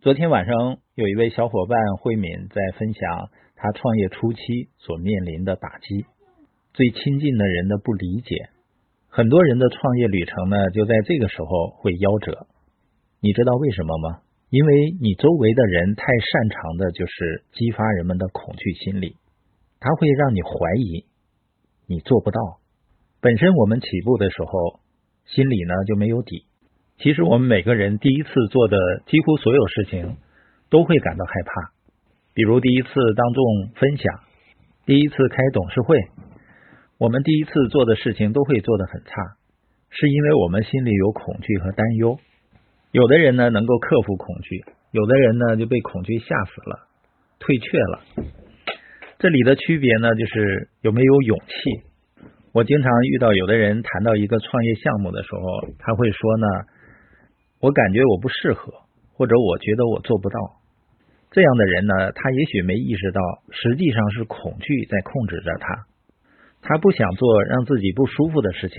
[0.00, 4.38] 昨天晚上有一位小伙伴慧敏在分享他创业初期
[4.78, 6.06] 所面临的打击，
[6.72, 8.48] 最亲近的人的不理解，
[9.08, 12.46] 很多人的创业旅程呢就在这个时候会夭折。
[13.18, 14.22] 你知道为什么吗？
[14.50, 19.16] 因为你周围的人太擅长的就是激发人们的恐惧心理，
[19.80, 21.06] 他会让你怀疑
[21.88, 22.60] 你做不到。
[23.20, 24.78] 本身我们起步的时候
[25.26, 26.46] 心里呢就没有底。
[27.00, 28.76] 其实我们每个人第一次做的
[29.06, 30.16] 几乎所有事情
[30.68, 31.70] 都会感到害怕，
[32.34, 33.44] 比如第一次当众
[33.76, 34.20] 分享，
[34.84, 35.96] 第一次开董事会，
[36.98, 39.12] 我们第一次做的事情都会做得很差，
[39.90, 42.18] 是因为我们心里有恐惧和担忧。
[42.90, 46.88] 有的人呢能够克服恐惧，有的人呢就被恐惧吓死了，
[47.38, 48.00] 退却了。
[49.20, 51.54] 这里的区别呢就是有没有勇气。
[52.52, 55.40] 我经常遇到有的人谈到一个创业项目的时候，
[55.78, 56.46] 他会说呢。
[57.60, 58.72] 我感觉我不适合，
[59.14, 60.38] 或者我觉得我做不到。
[61.30, 65.86] 这样的人呢，他也许没意识到，实际上是恐惧在控制着他。
[66.62, 68.76] 他不想做让自己不舒服的事情，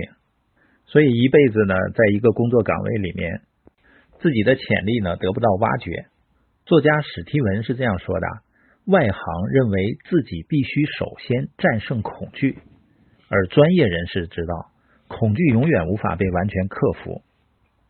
[0.86, 3.42] 所以一辈子呢，在一个工作岗位里面，
[4.20, 6.06] 自己的潜力呢得不到挖掘。
[6.66, 8.28] 作家史蒂文是这样说的：
[8.86, 12.58] 外行认为自己必须首先战胜恐惧，
[13.30, 14.72] 而专业人士知道，
[15.08, 17.22] 恐惧永远无法被完全克服。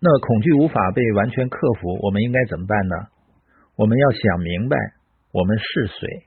[0.01, 2.95] 那恐惧无法被完全克服，我们应该怎么办呢？
[3.75, 4.77] 我们要想明白，
[5.33, 6.23] 我们是谁，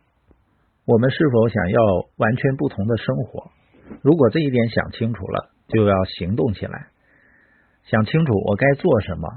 [0.84, 1.80] 我们是否想要
[2.16, 3.50] 完全不同的生活？
[4.02, 6.88] 如果这一点想清楚了，就要行动起来。
[7.84, 9.28] 想清楚我该做什么，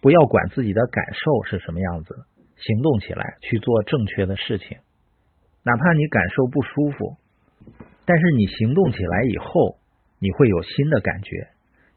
[0.00, 2.14] 不要管自己的感受是什么样子，
[2.56, 4.78] 行动起来去做正确的事情。
[5.62, 7.16] 哪怕你感受不舒服，
[8.06, 9.76] 但是你行动起来以后，
[10.18, 11.48] 你会有新的感觉。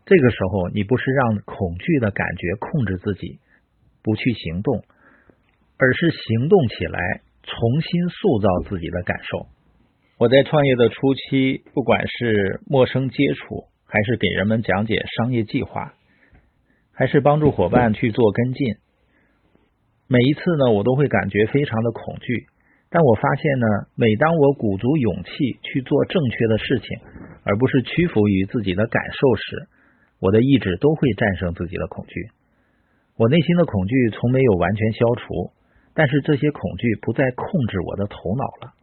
[0.10, 3.38] 这个时候，你不是让恐惧的感觉控制自己，
[4.02, 4.82] 不去行动，
[5.78, 9.46] 而是行动起来，重新塑造自己的感受。
[10.18, 15.94] 我在创业的初期，不管是陌生接触，还是给人们讲解商业计划，
[16.92, 18.66] 还是帮助伙伴去做跟进，
[20.08, 22.48] 每一次呢，我都会感觉非常的恐惧。
[22.90, 25.30] 但我发现呢，每当我鼓足勇气
[25.62, 26.98] 去做正确的事情，
[27.44, 29.70] 而不是屈服于自己的感受时，
[30.20, 32.30] 我的意志都会战胜自己的恐惧，
[33.16, 35.52] 我内心的恐惧从没有完全消除，
[35.94, 38.74] 但是这些恐惧不再控制我的头脑了。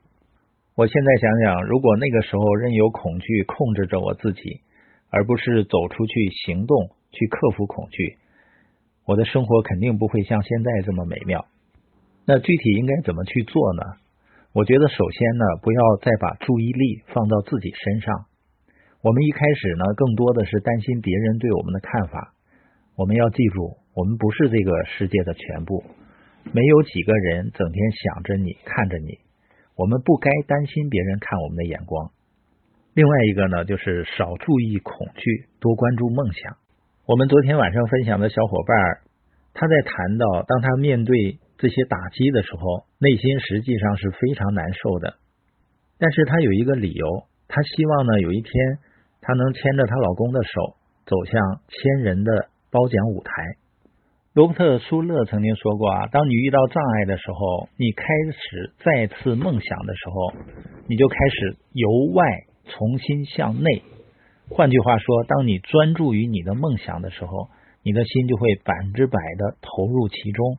[0.74, 4.60] 我现在想想，如果那个时候任由恐惧控制着我自己，
[5.10, 8.16] 而不是走出去行动去克服恐惧，
[9.06, 11.46] 我的生活肯定不会像现在这么美妙。
[12.26, 13.82] 那具体应该怎么去做呢？
[14.52, 18.24] 我觉得首先呢，不要再把注意力放到自己身上。
[19.02, 22.32] 我们一开始呢，更多的是担心别人对我们的看法。
[22.96, 25.84] 我们要记住，我们不是这个世界的全部，
[26.52, 29.18] 没有几个人整天想着你、看着你。
[29.76, 32.10] 我们不该担心别人看我们的眼光。
[32.94, 36.56] 另外一个呢，就是少注意恐惧，多关注梦想。
[37.04, 39.00] 我们昨天晚上分享的小伙伴，
[39.52, 45.14] 他在谈到，当他面对这些打击的时候，内心实际上是非常难受的。
[45.98, 47.24] 但是他有一个理由，
[47.56, 48.52] 她希望呢，有一天。
[49.22, 53.32] 她能牵着她老公的手走向千人的褒奖舞台。
[54.34, 60.34] 罗伯特·舒勒曾经说过啊，当你遇到障碍的时候，你开始再次梦想的时候，
[60.86, 62.24] 你就开始由外
[62.66, 63.82] 重新向内。
[64.50, 67.48] 换句话说，当你专注于你的梦想的时候，
[67.82, 70.58] 你的心就会百分之百的投入其中。